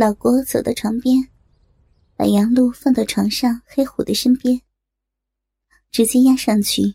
[0.00, 1.16] 老郭走到床边，
[2.16, 4.62] 把杨露放到床上黑虎的身边，
[5.90, 6.94] 直接压上去，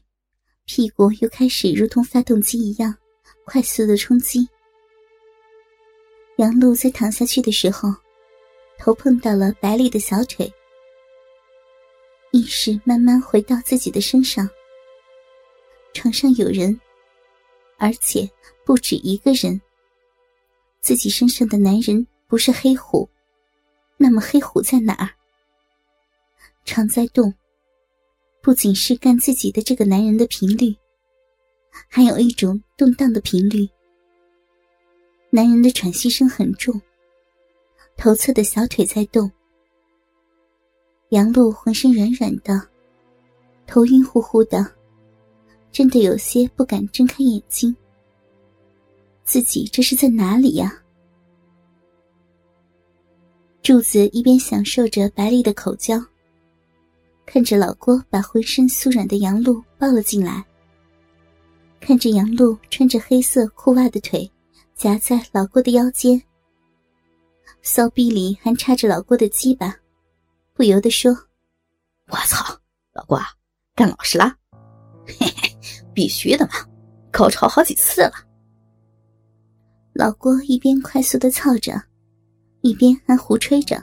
[0.63, 2.95] 屁股又开始如同发动机一样
[3.43, 4.47] 快速的冲击。
[6.37, 7.93] 杨露在躺下去的时候，
[8.79, 10.49] 头碰到了白丽的小腿，
[12.31, 14.49] 意识慢慢回到自己的身上。
[15.93, 16.79] 床上有人，
[17.77, 18.25] 而且
[18.65, 19.59] 不止一个人。
[20.79, 23.07] 自己身上的男人不是黑虎，
[23.95, 25.07] 那么黑虎在哪儿？
[26.65, 27.31] 常在动，
[28.41, 30.75] 不仅是干自己的这个男人的频率，
[31.87, 33.69] 还有一种动荡的频率。
[35.29, 36.81] 男人的喘息声很重，
[37.97, 39.31] 头侧的小腿在动。
[41.09, 42.67] 杨露浑身软软的，
[43.67, 44.65] 头晕乎乎的，
[45.71, 47.75] 真的有些不敢睁开眼睛。
[49.23, 50.82] 自己这是在哪里呀？
[53.63, 55.97] 柱子一边享受着白丽的口交，
[57.25, 60.45] 看着老郭把浑身酥软的杨露抱了进来，
[61.79, 64.29] 看着杨露穿着黑色裤袜的腿
[64.75, 66.21] 夹在老郭的腰间，
[67.61, 69.73] 骚逼里还插着老郭的鸡巴，
[70.53, 71.13] 不由得说
[72.11, 72.43] ：“我操，
[72.91, 73.17] 老郭
[73.75, 74.35] 干老实了，
[75.07, 75.57] 嘿嘿，
[75.93, 76.51] 必须的嘛，
[77.13, 78.11] 高潮好几次了。”
[79.95, 81.81] 老郭一边快速的操着，
[82.63, 83.75] 一边还胡吹着，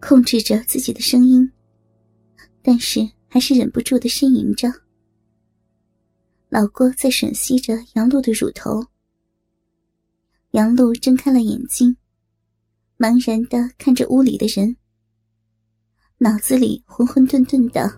[0.00, 1.50] 控制着自己的声音，
[2.62, 4.72] 但是还是忍不住的呻吟着。
[6.48, 8.80] 老郭在吮吸着杨露的乳头，
[10.52, 11.96] 杨露睁开了眼睛，
[12.96, 14.76] 茫然的看着屋里的人，
[16.18, 17.90] 脑子里混混沌沌的，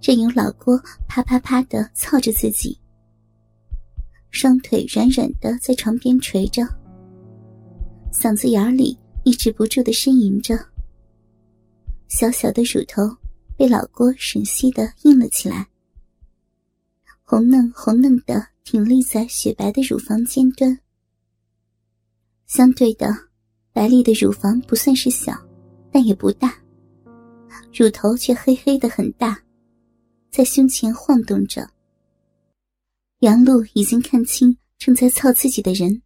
[0.00, 2.78] 任由老郭啪啪啪的操着自己。
[4.30, 6.62] 双腿软软的在床边垂着，
[8.12, 10.58] 嗓子眼里抑制不住的呻吟着。
[12.08, 13.02] 小小的乳头
[13.56, 15.68] 被老郭吮吸的硬了起来，
[17.22, 20.76] 红嫩红嫩的挺立在雪白的乳房尖端。
[22.46, 23.14] 相对的，
[23.72, 25.32] 白丽的乳房不算是小，
[25.92, 26.52] 但也不大，
[27.72, 29.40] 乳头却黑黑的很大，
[30.30, 31.70] 在胸前晃动着。
[33.20, 36.02] 杨露已经看清正在操自己的人，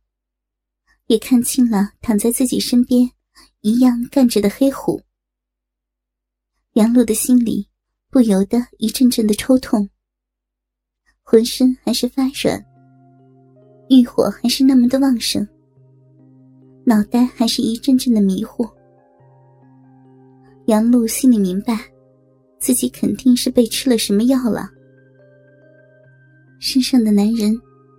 [1.07, 3.11] 也看清了躺在自己身边
[3.61, 5.01] 一样干着的黑虎。
[6.75, 7.69] 杨露的心里
[8.11, 9.89] 不由得一阵阵的抽痛，
[11.23, 12.65] 浑身还是发软，
[13.89, 15.47] 欲火还是那么的旺盛，
[16.85, 18.69] 脑袋还是一阵阵的迷糊。
[20.67, 21.79] 杨露心里明白，
[22.59, 24.71] 自己肯定是被吃了什么药了。
[26.59, 27.55] 身上的男人，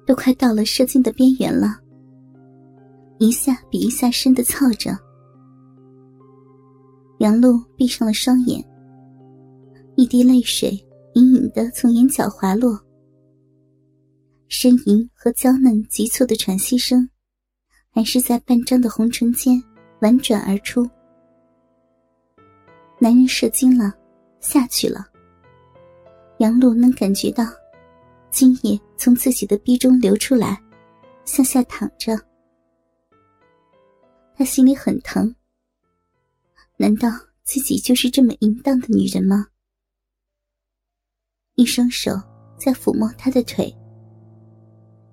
[0.07, 1.79] 都快到了射精的边缘了，
[3.17, 4.97] 一下比一下深的操着。
[7.19, 8.63] 杨露闭上了双眼，
[9.95, 10.71] 一滴泪水
[11.13, 12.79] 隐隐的从眼角滑落，
[14.49, 17.09] 呻吟和娇嫩急促的喘息声，
[17.89, 19.63] 还是在半张的红唇间
[20.01, 20.89] 婉转而出。
[22.99, 23.93] 男人射精了，
[24.39, 25.05] 下去了。
[26.39, 27.45] 杨露能感觉到。
[28.31, 30.61] 精液从自己的逼中流出来，
[31.23, 32.19] 向下淌着。
[34.38, 35.34] 他心里很疼。
[36.78, 37.09] 难道
[37.44, 39.47] 自己就是这么淫荡的女人吗？
[41.56, 42.12] 一双手
[42.57, 43.74] 在抚摸他的腿，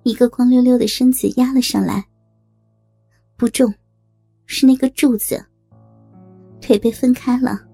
[0.03, 2.05] 一个光溜溜的身子压了上来。
[3.37, 3.73] 不重，
[4.45, 5.43] 是那个柱子。
[6.59, 7.65] 腿被分开了，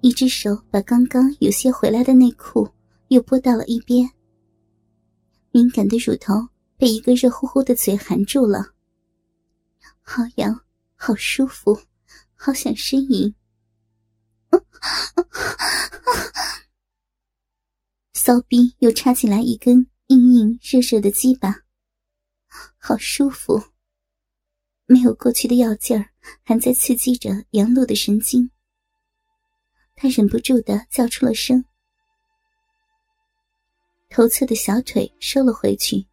[0.00, 2.68] 一只手把刚刚有些回来的内裤
[3.08, 4.08] 又拨到了一边。
[5.50, 6.34] 敏感的乳头
[6.76, 8.66] 被一个热乎乎的嘴含住了，
[10.02, 11.82] 好痒，好舒服，
[12.34, 13.34] 好想呻吟。
[18.14, 21.62] 骚逼又插进来一根硬硬热热的鸡巴，
[22.78, 23.62] 好舒服。
[24.86, 26.10] 没有过去的药劲儿，
[26.42, 28.50] 还在刺激着杨露的神经。
[29.94, 31.64] 他忍不住的叫出了声。
[34.08, 36.06] 头侧的小腿收了回去，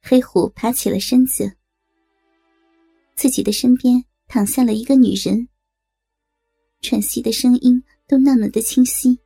[0.00, 1.56] 黑虎爬起了身子，
[3.14, 5.48] 自己的身边躺下了一个女人，
[6.80, 9.18] 喘息的声音都那么的清晰，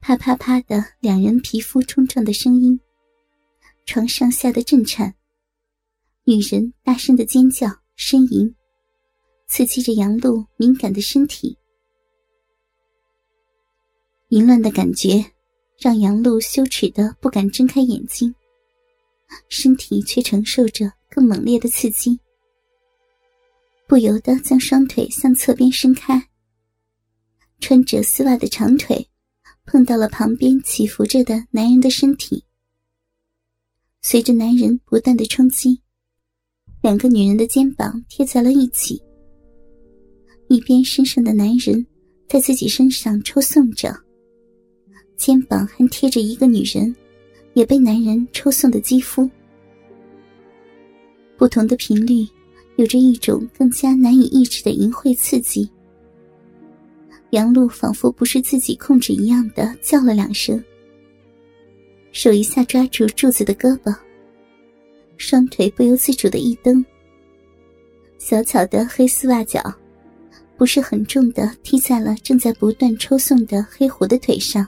[0.00, 2.78] 啪啪啪的两人皮肤冲撞的声音，
[3.86, 5.14] 床上吓得震颤，
[6.24, 8.54] 女人大声的尖叫呻吟，
[9.46, 11.56] 刺激着杨露敏感的身体，
[14.28, 15.24] 淫乱的感觉。
[15.76, 18.32] 让杨露羞耻的不敢睁开眼睛，
[19.48, 22.18] 身体却承受着更猛烈的刺激，
[23.94, 26.20] 不由得将双腿向侧边伸开。
[27.60, 29.08] 穿着丝袜的长腿
[29.66, 32.42] 碰到了旁边起伏着的男人的身体，
[34.02, 35.80] 随着男人不断的冲击，
[36.82, 39.00] 两个女人的肩膀贴在了一起，
[40.48, 41.86] 一边身上的男人
[42.28, 43.96] 在自己身上抽送着，
[45.16, 46.92] 肩膀还贴着一个女人。
[47.52, 49.30] 也被男人抽送的肌肤，
[51.38, 52.26] 不同的频率，
[52.76, 55.68] 有着一种更加难以抑制的淫秽刺激。
[57.30, 60.62] 杨璐仿佛不是自己控制一样的叫了两声，
[62.12, 63.92] 手一下抓住柱子的胳膊，
[65.16, 66.84] 双腿不由自主的一蹬，
[68.18, 69.60] 小巧的黑丝袜脚，
[70.56, 74.64] 不是很重的踢在了正在不断抽送的黑狐的腿上。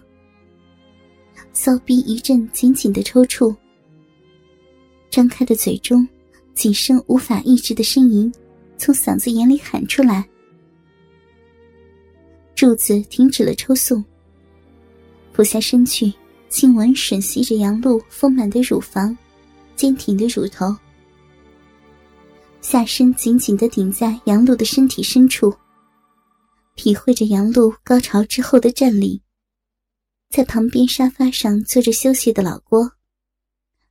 [1.53, 3.55] 骚逼一阵紧紧的抽搐，
[5.09, 6.07] 张开的嘴中，
[6.57, 8.33] 几声无法抑制的呻吟，
[8.79, 10.27] 从嗓子眼里喊出来。
[12.55, 14.03] 柱子停止了抽送，
[15.35, 16.11] 俯下身去，
[16.49, 19.17] 亲吻吮吸着杨露丰满的乳房，
[19.77, 20.75] 坚挺的乳头，
[22.63, 25.55] 下身紧紧的顶在杨露的身体深处，
[26.75, 29.21] 体会着杨露高潮之后的站立。
[30.31, 32.91] 在旁边沙发上坐着休息的老郭，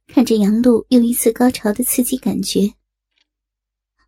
[0.08, 2.74] 看着杨露又一次高潮的刺激感觉，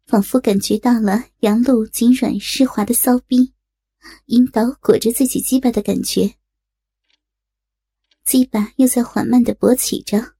[0.05, 3.53] 仿佛感觉到了杨露紧软湿滑的骚逼，
[4.27, 6.35] 引导裹着自己鸡巴的感觉，
[8.25, 10.35] 鸡巴又在缓慢的勃起着。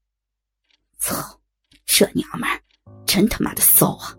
[1.00, 1.40] 操，
[1.86, 2.48] 这娘们
[3.06, 4.18] 真他妈的骚啊！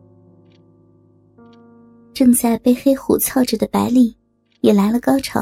[2.13, 4.17] 正在被黑虎操着的白丽
[4.61, 5.41] 也来了高潮。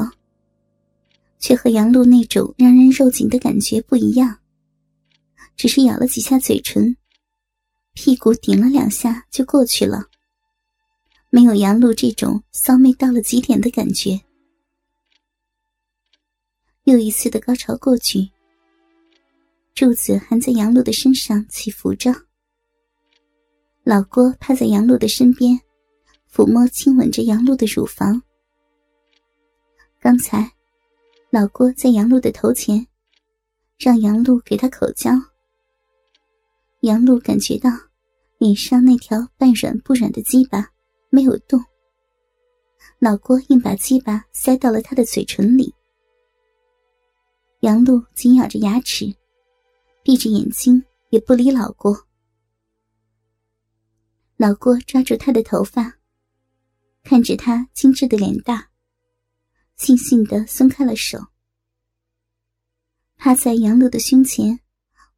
[1.39, 4.39] 却和杨露那种让人肉紧的感觉不一样，
[5.57, 6.95] 只是咬了几下嘴唇，
[7.93, 10.05] 屁股顶了两下就过去了，
[11.31, 14.21] 没有杨露这种骚媚到了极点的感觉。
[16.83, 18.29] 又一次的高潮过去，
[19.73, 22.13] 柱子还在杨露的身上起伏着。
[23.83, 25.59] 老郭趴在杨露的身边，
[26.31, 28.21] 抚摸亲吻着杨露的乳房。
[29.99, 30.49] 刚才。
[31.29, 32.87] 老郭在杨露的头前，
[33.77, 35.11] 让杨露给他口交。
[36.81, 37.71] 杨露感觉到
[38.37, 40.69] 脸上那条半软不软的鸡巴
[41.09, 41.59] 没有动，
[42.99, 45.73] 老郭硬把鸡巴塞到了他的嘴唇里。
[47.61, 49.11] 杨露紧咬着牙齿，
[50.03, 52.05] 闭着眼睛也不理老郭。
[54.35, 55.97] 老郭抓住他的头发，
[57.03, 58.67] 看着他精致的脸蛋。
[59.79, 61.19] 悻悻的松开了手，
[63.15, 64.59] 趴在杨露的胸前，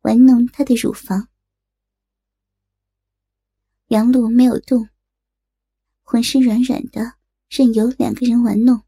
[0.02, 1.28] 玩弄她的乳房。
[3.90, 4.88] 杨露没有动，
[6.04, 7.14] 浑身软软的，
[7.50, 8.80] 任由两个人玩弄。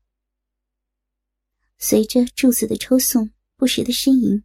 [1.79, 3.27] 随着柱子的抽送，
[3.57, 4.43] 不时的呻吟，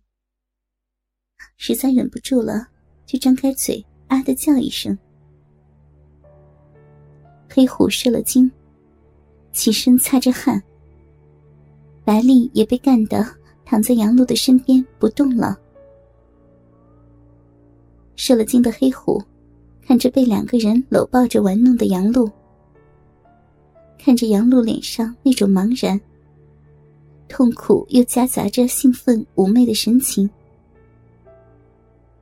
[1.59, 2.69] 实在忍不住了，
[3.05, 4.99] 就张开嘴啊的叫一声。
[7.51, 8.51] 黑虎射了精，
[9.53, 10.63] 起身擦着汗。
[12.03, 13.23] 白丽也被干得
[13.63, 15.55] 躺在杨露的身边不动了。
[18.15, 19.23] 射了精的黑虎，
[19.87, 22.29] 看着被两个人搂抱着玩弄的杨露，
[23.97, 26.01] 看着杨露脸上那种茫然、
[27.29, 30.29] 痛苦又夹杂着兴奋妩媚的神情，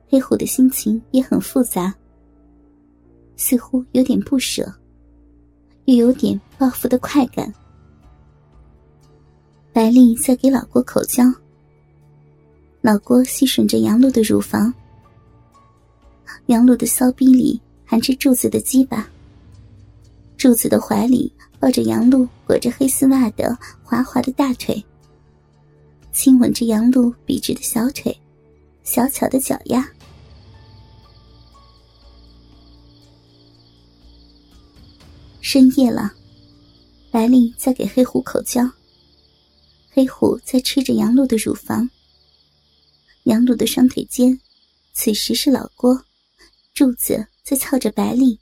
[0.07, 1.91] 黑虎的心情也很复杂，
[3.35, 4.71] 似乎有点不舍，
[5.85, 7.51] 又有点报复的快感。
[9.73, 11.23] 白丽在给老郭口交，
[12.81, 14.71] 老郭吸吮着杨露的乳房，
[16.47, 19.09] 杨露的骚逼里含着柱子的鸡巴，
[20.37, 24.83] 柱子的怀里抱着杨露裹着黑丝袜的滑滑的大腿，
[26.11, 28.15] 亲吻着杨露笔直的小腿，
[28.83, 29.87] 小巧的脚丫。
[35.41, 36.11] 深夜了，
[37.11, 38.69] 白丽在给黑虎口交。
[39.91, 41.89] 黑虎在吃着杨露的乳房，
[43.23, 44.37] 杨露的双腿间，
[44.93, 46.03] 此时是老郭
[46.75, 48.37] 柱子在操着白丽。